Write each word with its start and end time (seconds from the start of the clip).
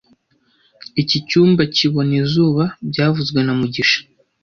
Iki 1.01 1.17
cyumba 1.27 1.61
kibona 1.75 2.13
izuba 2.21 2.63
byavuzwe 2.89 3.39
na 3.43 3.53
mugisha 3.59 3.99